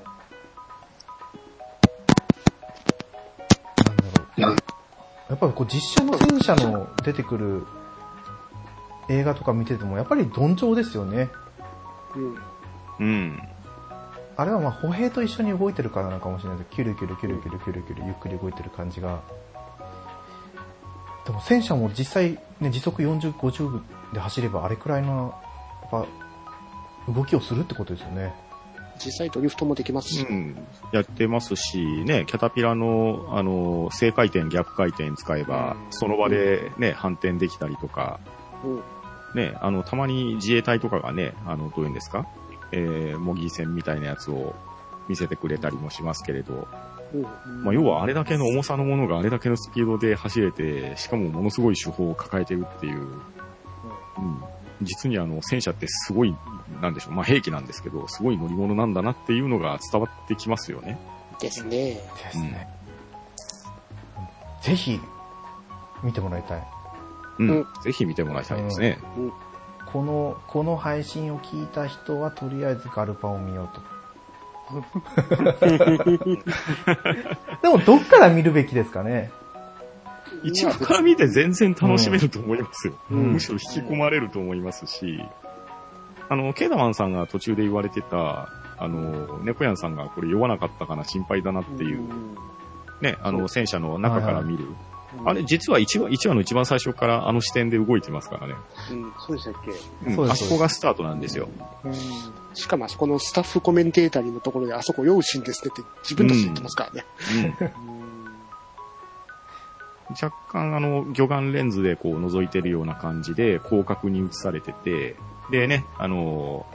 [3.95, 4.03] だ
[4.45, 4.51] ろう。
[5.29, 7.65] やっぱりこう実写の戦車の出てくる
[9.09, 11.29] 映画とか見てても、やっぱり鈍調ですよね。
[12.15, 12.37] うん。
[12.99, 13.52] うん。
[14.35, 19.21] あれはまあ歩兵と一緒に動いてるからなのかもしれないけど、キュルキュルキュルキュルキュルキュルゆっくり動いてる感じが。
[21.25, 23.81] でも戦車も実際ね、時速40、50
[24.13, 25.33] で走ればあれくらいの、
[25.81, 26.05] やっ
[27.05, 28.33] ぱ、動きをするってことですよね。
[29.03, 30.21] 実際ドリフトもできますし。
[30.29, 30.55] うん。
[30.91, 38.19] やってますし、ね、キャタピラの、あの、正回転、逆回転使えば、うんその場でね、反転できたりとか、
[38.63, 38.81] うん。
[39.35, 42.27] ね、あの、たまに自衛隊とかがね、あの、どういうんですか？
[42.73, 44.55] えー、模擬戦みたいなやつを
[45.07, 46.67] 見せてくれたりもしますけれど、
[47.13, 47.63] うん。
[47.63, 53.19] まあ、要はあれだけの重さのものがあれだけのスピードで走れて、しかもものすごい手法を抱えてるっていう、うん。
[54.81, 56.35] 実にあの、戦車ってすごい、
[56.81, 60.99] なんでしょう、まあ、兵器なんですけど、すごい乗り物なんだなっていうのが伝わってきますよね。
[61.39, 61.69] ですね。
[61.95, 62.67] ですね。
[64.63, 64.99] ぜひ、
[66.03, 66.67] 見てもらいたい。
[67.39, 67.49] うん。
[67.49, 68.97] うんぜひ見てもらいたいですね。
[69.93, 73.81] この、この配信を聞いた人はとりあえずガルパンを見ようと。
[77.61, 79.31] でもどっから見るべきですかね？
[80.43, 82.93] 一話から見て全然楽しめると思いますよ。
[83.11, 85.23] うんむしろ引き込まれると思いますし、
[86.27, 92.01] あの、ケーダマンさんが途中で言われてた、あの、猫やんさんがこれ酔わなかったかな心配だなっていう、
[93.01, 94.65] ね、あの、戦車の中から見る、
[95.25, 98.55] あれ、実は1話、1話の一番最初からあの視点で動いてますからね。
[98.91, 99.71] うん、そうでしたっけ？
[100.09, 100.15] うん。
[100.15, 101.47] そうですあそこがスタートなんですよ。
[101.83, 101.93] うん。
[102.53, 107.73] しかもあそこのスタッフコメンテーターのところであそこ用心ですねって自分たちで言ってますからね。
[110.21, 115.15] 若干あの、魚眼レンズでこう覗いてるような感じで広角に映されてて、
[115.49, 116.65] でね、あの、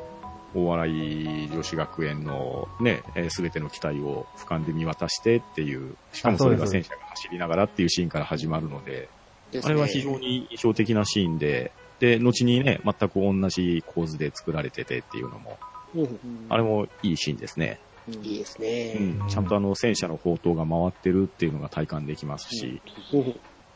[0.55, 9.09] 大洗女子学園のね、すべての機体を俯瞰で見渡してっていう、しかもそれが戦車が走りながらっていうシーンから始まるので、
[9.53, 9.73] ですね。
[9.73, 15.59] あれは非常に印象的なシーンで、で、後にね、全く同じ構図で作られててっていうのも、
[15.95, 16.19] うん。
[16.49, 17.81] あれもいいシーンですね。
[18.09, 18.95] いいですうね。
[18.95, 22.81] ん、ちゃんとあの戦車の砲塔が回ってるっていうのが体感できますし、
[23.13, 23.35] うん。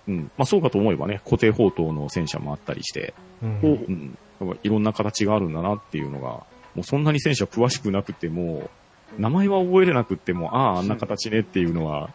[0.08, 0.30] うん。
[0.37, 3.61] まあそうかと思えばね、固定砲塔の戦車もあったりして、うん。
[3.61, 3.66] う。
[3.66, 4.18] んうん。
[4.40, 8.70] やっぱいろんな形があるんだなっていうのが、もうそんなに戦車詳しくなくても、
[9.18, 12.11] 名前は覚えれなくっても、ああ、あんな形ねっていうのは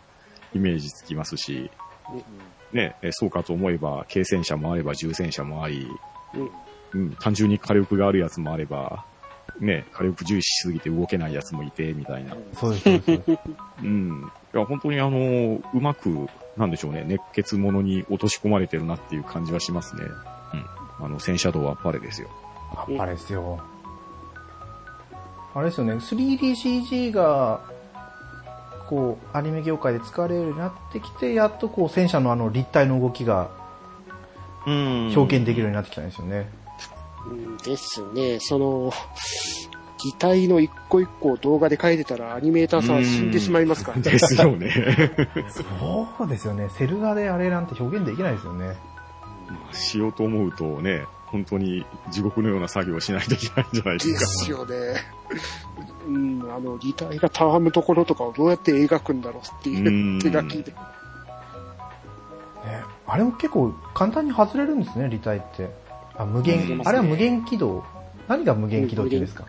[0.53, 1.69] イメージつきますし、
[2.73, 5.87] ね、えそうかと思えば、軽戦車もあれば重戦車もあり、
[6.93, 9.05] うんうん、単純に火力があるやつもあれば、
[9.59, 12.35] ね、火力重視しすぎて動けないやつもいて、みたいな。
[12.53, 13.39] そうです、そ
[13.83, 14.31] うん。
[14.53, 20.03] いや、本当にあの、うまく、なんでしょうね、熱血ものに落とし込まれてるなっていう感じはしますね。
[20.99, 21.05] うん。
[21.05, 22.29] あの、戦車道はあっぱれですよ。
[22.75, 23.59] あっぱれですよ。
[25.57, 27.61] あれですよね、3DCG が、
[28.87, 33.49] こう、アニメ業界で使われるようになってきて、やっとこう、戦車のあの立体の動きが
[34.67, 36.47] うん表現できるようになってきたんですよね。
[37.27, 38.37] うんですね。
[38.39, 38.93] その、
[40.03, 44.03] 擬態の一個一個を動画で書いてたらアニメーターさんは死んでしまいますからね。
[44.03, 44.71] ですよね。
[45.49, 48.75] そうですよね、セル画であれなんて表現できないですよね。
[49.71, 54.45] しようと思うとね、本当に地獄のような作業をしないといけないんじゃないでですか。
[54.45, 54.75] すよね。
[56.07, 60.19] うん、あの、擬態がたわむところとかをどうやって描くんだろうっていううん。
[60.19, 60.71] 手書きで。
[60.71, 60.77] ね
[63.05, 65.69] あれも結構簡単に外れるんですね、立体って。
[66.15, 66.87] あ、無限、うん。
[66.87, 67.83] あれは無限軌道。
[68.27, 69.45] 何が無限軌道って言うんですか、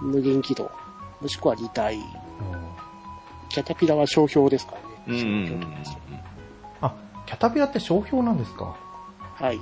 [0.00, 0.70] 無限軌道。
[1.20, 1.96] もしくは擬態。
[1.96, 2.04] うん
[3.54, 4.72] キャタピラは商標ですか
[5.06, 5.20] らね。
[5.20, 5.98] 商標ですよ
[6.80, 6.92] あ、
[7.24, 8.76] キャタピラって商標なんですか
[9.36, 9.60] はい。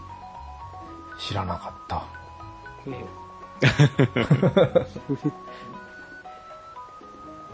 [1.26, 2.04] 知らなかった。
[2.84, 2.96] で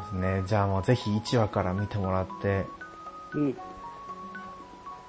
[0.09, 0.43] すね。
[0.47, 2.67] じゃあもうぜひ1話から見てもらって、
[3.35, 3.51] うん。
[3.51, 3.57] ま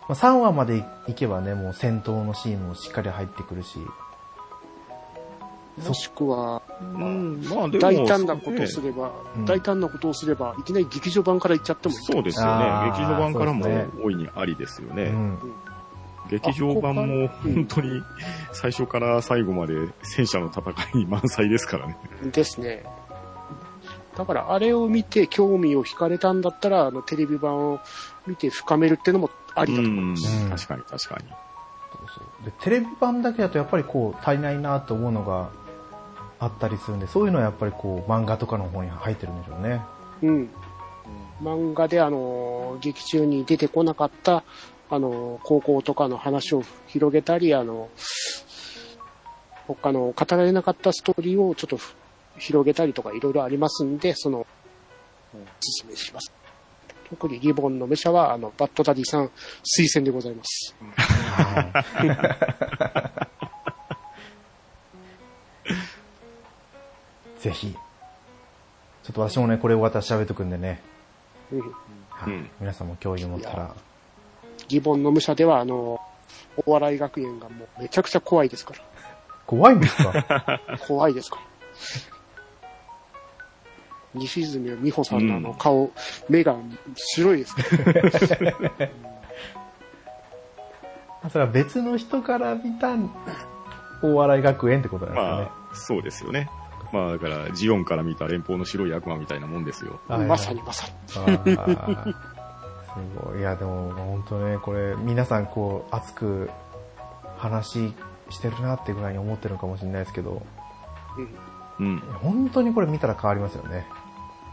[0.10, 3.80] あ、3話までいけばね、もう戦闘のシーンもしっかり入ってくるし、
[5.88, 12.02] もしくは、うん、まあでも、大胆なことをすれば、うん大胆なことをすれば、いきなり劇場版から行っちゃってもいい。
[12.02, 13.65] そうですよね劇場版からも
[14.04, 15.04] 大いにありですよね。
[15.04, 15.39] うん。
[16.30, 18.02] 劇場版も本当に
[18.54, 21.98] 最初から最後まで戦車の戦いに満載ですからね。
[22.32, 22.84] ですね。
[24.15, 27.80] だから、あれを見て興味を惹かれたんだったら、あの、テレビ版を
[28.28, 30.44] 見て深めるっていうのもありだと思います。
[30.44, 31.50] うん確かに確かに。
[32.46, 35.50] でテレビ版だけだとやっぱりこう足りないなと思うのが
[36.39, 39.82] あったりするんで、そういうのはやっぱりこう漫画とかの方に入ってるんでしょうね。
[40.22, 40.50] うん。
[41.42, 44.44] 漫画であの、劇中に出てこなかった、
[44.89, 47.89] あの、高校とかの話を広げたり、あの、
[49.67, 51.95] 他の語られなかったストーリーをちょっとふ
[52.39, 54.45] 広げたりとかいろいろありますんで、その、お
[55.60, 56.32] すすめします。
[57.10, 59.32] 特にリボンの武者は、あの、バッドダディさん
[59.63, 60.75] 推薦でございます。
[67.39, 67.75] ぜひ。
[69.04, 70.82] ちょっと私もね、これ終わったら喋っとくんでね。
[71.52, 73.75] うんはいうん皆さんも興味を持ったら。
[74.70, 76.00] リボンの武者では、あの、
[76.66, 78.80] お笑い学園がもうめちゃくちゃ怖いですから。
[79.46, 80.60] 怖いんですか？
[80.88, 81.42] 怖いですから。
[84.16, 85.92] 西泉美穂さんのあの顔、
[86.30, 86.56] 目が
[86.96, 87.64] 白いですね。
[91.32, 92.96] それは別の人から見た
[94.02, 95.44] 大笑い学園ってことなんですかね？
[95.44, 96.50] まあ、そうですよね。
[96.92, 100.00] まあだから、ジオンから見た連邦の白い悪魔みたいなもんですよ。
[100.08, 102.16] まさにまさに。
[103.16, 103.40] ごい。
[103.40, 106.50] いや、でも本当ね、これ皆さんこう熱く
[107.38, 107.94] 話
[108.30, 110.42] してるなってぐらいに思ってるのかもしれないですけど、
[111.18, 111.30] うん
[111.80, 112.00] うん。
[112.22, 113.86] 本当にこれ見たら変わりますよね。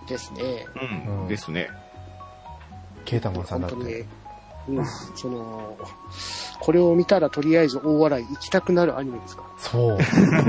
[0.08, 0.66] ですね。
[1.06, 1.22] うん。
[1.22, 1.68] うんですね。
[3.04, 4.06] ケータマンさんだって。
[4.68, 5.76] うん、その、
[6.58, 9.98] これを見たらとりあえず大笑い行きたくなるアニメですかそう。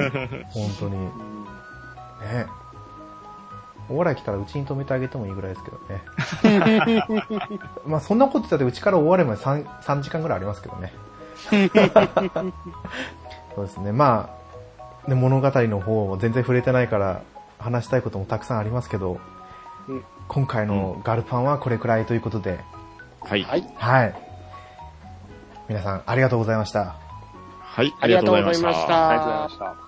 [0.49, 1.09] 本当に。
[2.21, 2.33] ら。
[2.33, 2.47] ね。
[3.89, 6.01] お笑い来たらうちに止めてあげてもいいぐらいですけどね。
[7.85, 10.93] まあそんなこと言ったってうちからお笑いまで 3, 3時間ぐらいありますけどね。
[13.55, 13.91] そうですね。
[13.91, 14.29] ま
[15.07, 17.21] あ、ね、物語の方も全然触れてないから
[17.59, 19.19] 話したいこともたくさんありますけど、
[19.87, 22.59] うん今回のガルパンはこれくらいということで、
[23.21, 23.43] はい。
[23.43, 23.73] はい。
[23.75, 24.15] はい。
[25.69, 26.95] 皆さんありがとうございました。
[27.61, 29.09] はい、ありがとうございました。
[29.09, 29.86] ありがとうございました。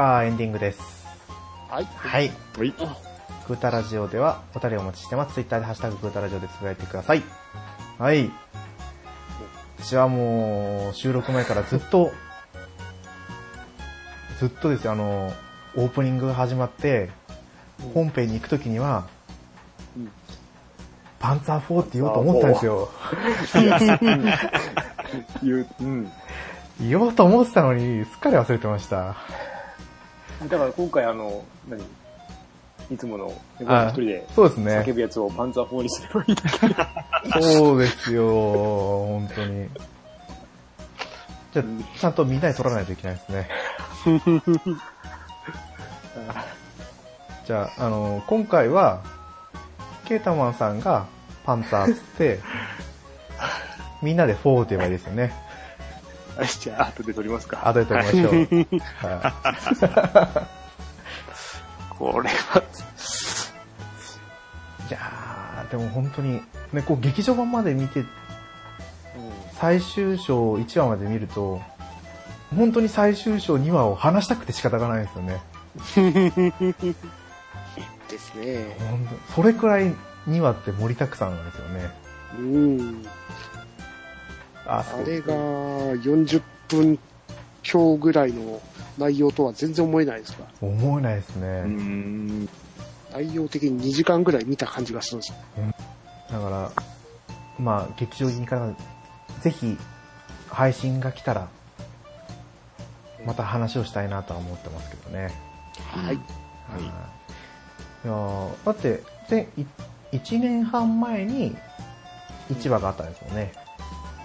[0.00, 0.80] は、エンディングです。
[1.68, 1.84] はい。
[1.84, 2.32] はい。
[2.56, 2.74] はい。
[3.46, 5.34] グータラジオではお便りをお待ちしてます。
[5.34, 7.22] ツイッターでハッシュタググータラジオでつぶやいてください。
[7.98, 8.30] はい。
[9.78, 12.12] 私はもう、収録前からずっと、
[14.38, 15.32] ずっとですよ、あの、
[15.76, 17.10] オープニングが始まって、
[17.92, 19.06] 本編に行くときには、
[19.96, 20.10] うん
[21.18, 22.88] パンツァー4って言おうと思ったんですよ。
[25.44, 26.10] 言う、うん。
[26.80, 29.16] 言おうと思ってたのに、すっかり忘れてました。
[30.48, 31.82] だから今回あの、何？
[32.90, 34.92] いつもの、一人でそうですね叫。
[34.92, 37.40] ぶやつをパンツァー4にすればいいだけ。
[37.40, 39.68] そうですよ、本当に。
[41.52, 41.64] じゃあ、
[41.98, 43.48] ちゃんとみんなで撮らないといけないですね。
[47.46, 49.02] じゃあ、あの、今回は、
[50.04, 51.06] ケータマンさんが
[51.44, 52.40] パンツァーっつって、
[54.02, 55.32] みんなでフォーって言えばいいですよね。
[56.36, 57.68] はい、じゃあ後で撮りますか。
[57.68, 58.32] 後で撮りましょう。
[59.06, 60.48] は
[61.98, 62.62] これは、い、
[64.88, 66.40] いやー、でも本当に、
[66.72, 68.04] ね、こう劇場版まで見て、
[69.54, 71.60] 最終章1話まで見ると、
[72.56, 75.40] 本当に最終章2話を話したくて仕方がないですよね。
[78.08, 78.76] ですね。
[79.34, 79.94] それくらい
[80.28, 81.90] 2話って盛りだくさんなんですよね。
[82.38, 83.06] うん。
[84.70, 86.98] ああれが40分
[87.64, 88.62] 強ぐらいの
[88.98, 91.46] 内容とは全然思えないですか思えないですね。
[91.46, 92.48] うーん。
[93.12, 95.36] 内容的に2時間ぐらい見た感じがするんですよ。
[96.30, 96.70] だから、
[97.58, 98.72] まあ、劇場にから、
[99.40, 99.76] ぜひ、
[100.48, 101.48] 配信が来たら、
[103.26, 105.32] また話をしたいなとは思ってますけどね。
[105.90, 106.04] はい。
[106.06, 106.14] はい。
[106.14, 109.48] いやーだって、で、
[110.12, 111.56] 1年半前に
[112.52, 113.52] 1話があったんですよね。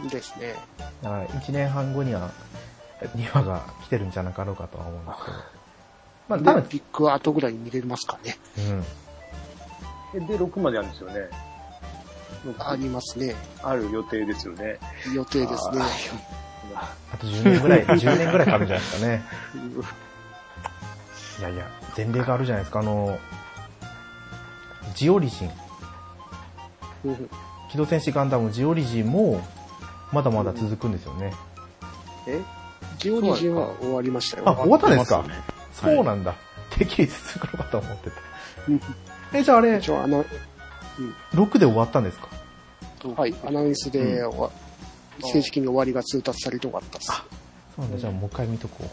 [0.10, 0.56] ですね。
[1.02, 2.32] だから1年半後には
[3.02, 5.38] 2話が来てるんじゃなかろうかとは思うんですけど。
[6.28, 8.38] まあ、多分、で、ビッグアートぐらいに見れますかね。
[10.14, 10.28] うん。
[10.28, 11.30] で、6まであるんですよね。
[12.60, 13.36] ありますね。
[13.64, 14.80] ある予定ですよね。
[15.14, 15.82] 予定ですね。
[17.12, 19.24] あと10年ぐらい、 10年ぐらいかかるんじゃないですかね。
[21.40, 22.80] いやいや、前例があるじゃないですか。
[22.80, 23.20] あの、
[24.96, 25.52] ジオリジン。
[27.06, 27.30] うん
[27.76, 29.42] 機動戦士ガンダムジオリジンも、
[30.12, 31.34] まだまだ続くんですよね。
[32.28, 32.42] え？
[32.98, 34.44] ジオリジンは終わりましたよ。
[34.50, 35.26] あ、終わったんですか？
[35.74, 36.36] そうなんだ。
[36.70, 38.16] てっきり続くのかと思ってた。
[39.38, 40.26] え、じゃああれ、一応あの、
[41.34, 42.30] 6で終わったんですか？
[43.16, 44.24] はい、アナウンスで
[45.22, 47.08] 正式に終わりが通達されて終わったっす。
[47.08, 47.24] そ
[47.78, 47.98] うなんだ。
[47.98, 48.88] じゃあもう一回見とこう。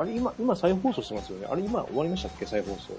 [0.00, 1.46] あれ今、今再放送してますよね。
[1.50, 2.46] あれ今終わりましたっけ？
[2.46, 2.94] 再放送。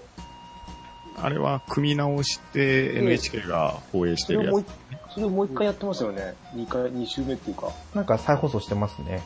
[1.17, 4.62] あれは組み直して NHK が放映してるやつそれをもう。
[4.62, 6.36] 一、それをもう一回やってますよね。
[6.54, 7.69] 二回、二週目っていうか。
[7.93, 9.21] なんか再放送してますね。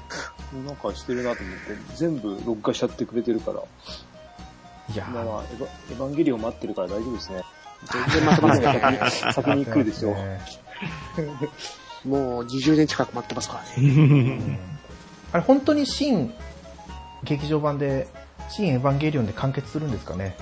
[0.66, 3.62] なんかしてるなと思って、全部録画しちゃってくれてるから。
[4.92, 7.42] いや今ー、はエヴァエヴァンゲリオン待ってるから大丈夫ですね。
[7.90, 8.54] 全然待ってま
[9.10, 9.32] すね。
[9.32, 10.14] 先に 来るですよ。
[10.14, 10.40] ね
[12.04, 13.88] もう20年近く待ってますからね。
[13.88, 14.58] うん
[15.32, 16.34] あれ、本当に新
[17.24, 18.06] 劇場版で、
[18.50, 20.36] 新エヴァンゲリオンで完結するんですかね？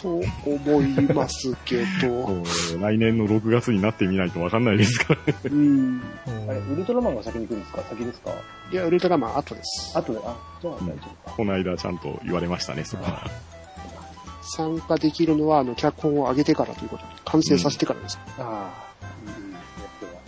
[0.00, 0.08] と
[0.46, 2.42] 思いますけど、
[2.80, 5.38] 来年の6月になってみないとわかんないですからね。
[5.44, 6.02] うん。
[6.48, 7.82] あれ、ウルトラマンが先に来るんですか？
[7.88, 8.30] 先ですか？
[8.72, 9.92] いや、ウルトラマン後です。
[9.96, 10.84] 後で、あ、じゃあ大丈
[11.24, 11.36] 夫か。
[11.36, 13.30] この間ちゃんと言われましたね、そこは。
[14.56, 18.18] 参加できるのは、あの、脚本を上げてからということで、完成させてからです。
[18.38, 18.44] ああ、
[19.12, 19.56] いいね、
[20.00, 20.18] それは。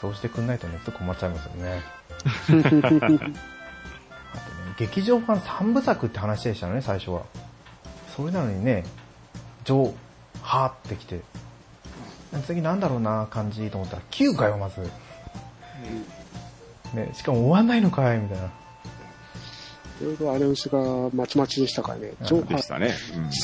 [0.00, 1.82] そうしてくんないとね、ちょっと困っちゃいますよね。
[2.38, 2.46] あ
[3.08, 3.32] とね、
[4.78, 7.22] 劇場版3部作って話でしたね、最初は。
[8.18, 8.82] それなのにね、
[9.64, 9.94] 上、
[10.42, 11.20] はーってきて、
[12.44, 14.80] 次なんだろうな、感じと思ったら、9回はまず。
[16.94, 18.44] ね、しかも終わんないのかい、みたいな。
[18.46, 18.50] い
[20.04, 20.80] ろいろアナウンスが
[21.14, 22.12] まちまちでしたからね。
[22.26, 22.92] 上でしたね。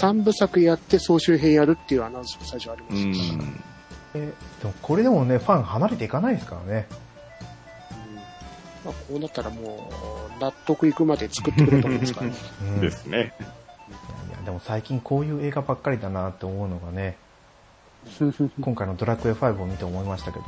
[0.03, 3.45] 3部作やって総集編やるっていうアナウンスが最初ありまうした。
[3.45, 3.63] ん。
[4.15, 4.19] え、
[4.61, 6.89] でもこれでもね、ファン離れていかないですからね。
[8.85, 9.89] まあ、こうなったらも
[10.37, 12.33] う、納得いくまで作ってくれたもんですからね。
[12.63, 13.33] うん ですね。
[14.45, 17.17] でも最近こういう映画ばっかりだなって思うのがね、
[18.61, 20.45] 今回のドラクエ5を見て思いましたけど。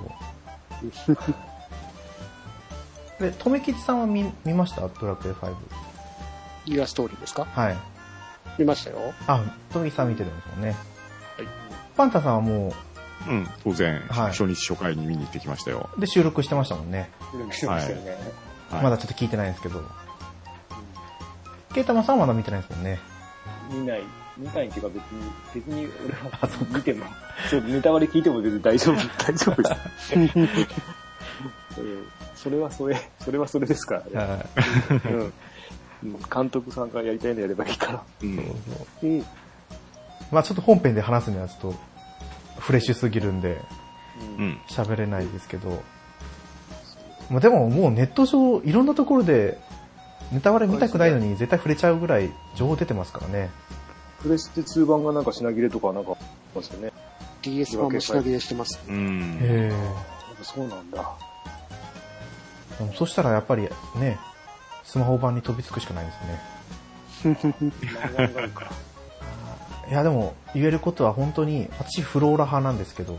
[3.20, 4.82] で、とめきちさんは見見ました？
[4.88, 5.54] ドラクエ5。
[6.66, 7.46] ギガストーリーですか？
[7.46, 7.76] はい。
[8.58, 9.14] 見ましたよ。
[9.26, 9.42] あ、
[9.72, 10.68] とめきちさん見てるんですもんね。
[10.68, 10.76] はい。
[11.96, 12.74] パンタさんはも
[13.26, 15.88] うん、当然、はい初日初回に見に行ってきましたよ。
[15.96, 17.10] う、で収録してましたもんね。
[17.32, 18.10] 努力してましたよね。
[18.70, 19.82] はいまだちょっと聞いてないんですけど。
[21.72, 22.98] ケイタマさんはまだ見てないですもんね。
[23.70, 24.02] 見ない。
[24.36, 27.06] 見ないっていうか別に、別に俺は見ても、
[27.50, 30.14] そうネタバレ聞いても全然大丈夫、 大丈夫です。
[31.80, 34.44] うんそれはそれ、それはそれですからね。
[35.04, 35.32] うんうん
[36.32, 38.02] 監督さんがやりたいのやればいいから。
[38.22, 38.38] うん。
[39.02, 39.24] うん。
[40.30, 41.74] まあちょっと本編で話すにはちょっと
[42.58, 43.60] フレッシュすぎるんで
[44.38, 44.60] うん。
[44.68, 45.82] 喋れないですけど。
[47.30, 49.58] まあでももうネット上いろんなところで
[50.32, 53.50] ネタバレ見たくないのに絶対触れちゃうぐらい情報出てますからね。
[54.22, 56.92] プレステ2版がなんか品切れとかなんかありますよね。
[57.42, 58.80] DS 版も品切れしてます。
[58.88, 59.38] うん。
[59.40, 59.68] へえ。
[59.68, 61.16] やっぱそうなんだ。
[62.78, 63.62] でもそしたらやっぱり
[63.96, 64.18] ね、
[64.84, 66.56] スマホ版に飛びつくしかないですね。
[69.88, 73.16] いやでも言えることは本当に、私フローラ派なんですけど、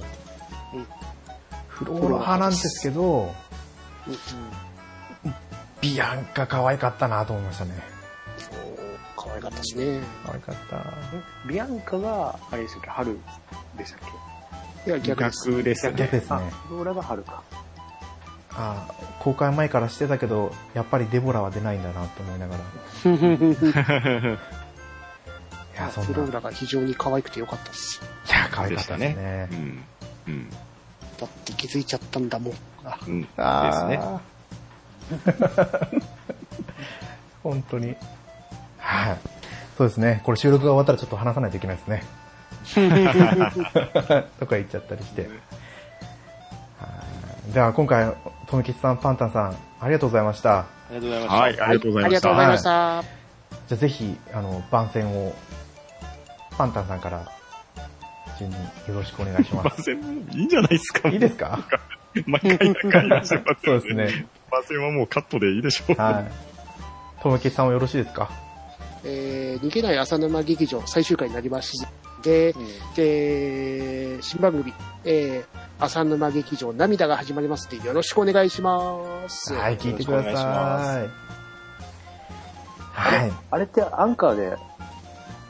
[1.69, 3.33] フローラ派なんですけど、
[5.81, 7.71] ビアンカ可愛かったなと思いましたね。
[9.15, 10.01] 可愛かったですね。
[10.25, 10.83] 可愛かった。
[11.47, 13.19] ビアンカが、あれでしたっけ春
[13.77, 13.99] でしたっ
[14.85, 14.89] け？
[14.89, 15.49] いや、逆です。
[15.51, 15.93] 逆ですね。
[15.97, 16.35] 逆ですね。
[16.35, 17.43] あ、フローラが春か。
[18.59, 18.87] あ
[19.19, 22.63] 公開前からしてたけど、やっぱりデボラは出ないんだなと思いながら。
[25.75, 26.09] いや、そんな。
[26.09, 28.01] いフローラが非常に可愛くてよかったです。
[28.29, 29.55] や、可愛かったですねう。
[29.55, 29.83] ん。
[30.27, 30.49] うん。
[30.49, 30.55] だ
[31.25, 32.53] って気づいちゃったんだもん。
[32.83, 33.21] あうん。
[33.21, 33.99] ですあね。
[35.15, 36.01] ー
[37.43, 37.95] 本当に。
[38.77, 39.17] はい。
[39.77, 40.21] そうですね。
[40.23, 42.03] これ収録が終わったらちょっと話さないといけないですね。
[44.39, 45.21] とか言っちゃったりして。
[45.21, 45.29] はい
[47.53, 48.13] では今回、
[48.47, 50.59] とめきちさん、パンタンさん、ありがとうございました。
[50.59, 51.35] ありがとうございました。
[51.37, 52.09] はい、ありがとうございました。
[52.09, 53.03] ありがとうございました。
[53.67, 55.33] じゃあぜひ、あの、番宣を、
[56.57, 57.21] パンタンさんから、
[58.37, 58.61] 順によ
[58.95, 59.95] ろしくお願いします。
[59.95, 61.07] 番宣いいんじゃないですか？
[61.07, 61.59] いいですか？
[62.25, 64.25] 毎回何回そうですね。
[64.51, 65.95] 番宣はもうカットでいいでしょう。
[66.01, 67.21] はい。
[67.21, 68.29] とめきちさんはよろしいですか？
[69.03, 71.79] えー、逃げない浅沼劇場最終回になりまし
[72.21, 72.55] て、で、
[72.95, 74.73] で、新番組、
[75.05, 79.53] えー、浅沼劇場涙が始まりますので、よろしくお願いします。
[79.53, 80.33] はい、聞いてください。
[82.91, 83.31] はい。
[83.51, 84.57] あれってアンカーで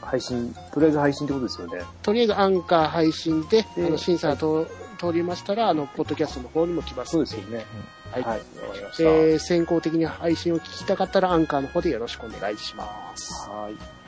[0.02, 1.82] 配信、とりあえず配信ってことですよね。
[2.02, 4.66] とりあえずアンカー配信で、あでの審査と
[4.98, 7.12] 通りましたら、あの、ポッドキャストの方にも来ます。
[7.12, 7.64] そうですよね。
[8.12, 8.22] はい。
[8.22, 9.02] はい、わかりました。
[9.02, 13.48] で、先行的に配信を聞きたかったら、アンカーの方でよろしくお願いします。
[13.48, 13.98] はい。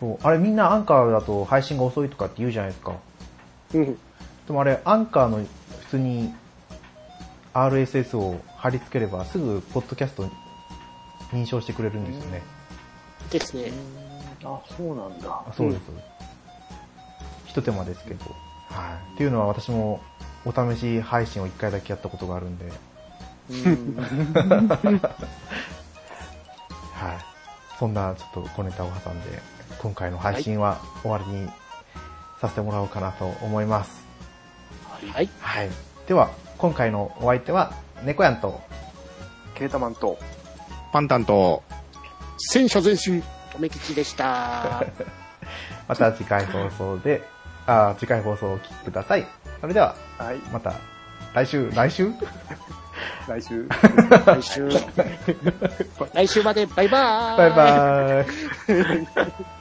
[0.00, 2.96] そうあれみんなアンカーだと配信が遅いとかって言うじゃないですか。
[3.74, 3.84] うん。
[3.94, 3.98] で
[4.52, 5.46] もあれ、アンカーの普
[5.90, 6.32] 通に
[7.52, 10.28] RSS を貼り付ければすぐポッドキャスト
[11.32, 12.42] 認証してくれるんですよね。
[13.30, 13.72] ですね。
[14.44, 15.28] あ、そうなんだ。
[15.28, 15.82] あそうです。
[17.46, 18.24] 一手間ですけど。
[18.70, 19.14] はい。
[19.14, 20.00] っていうのは私も
[20.44, 22.66] お試し配信を一回だけやったことがあるんで、
[26.94, 27.18] はい。
[27.78, 29.40] そんなちょっと小ネタを挟んで、
[29.78, 31.48] 今回の配信は終わりに
[32.40, 34.04] させてもらおうかなと思います。
[35.12, 35.28] はい。
[35.40, 35.70] はい。
[36.06, 37.72] では、今回のお相手は、
[38.04, 38.60] 猫やんと、
[39.54, 40.18] ケータマンと、
[40.92, 41.62] パンタンと、
[42.38, 43.22] 戦車前進、
[43.52, 44.84] とめきちでした。
[45.88, 47.22] また次回放送で、
[47.66, 49.26] あ次回放送をお聞きください。
[49.60, 50.74] それでは、はい、また、
[51.34, 52.12] 来週、来週？
[53.28, 53.68] 来週。
[54.26, 54.68] 来週、
[56.14, 59.57] 来週までバイバーイバイバーイ。